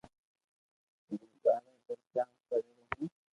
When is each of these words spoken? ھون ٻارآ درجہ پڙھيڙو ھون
ھون 1.07 1.21
ٻارآ 1.43 1.73
درجہ 1.87 2.23
پڙھيڙو 2.49 2.83
ھون 2.93 3.07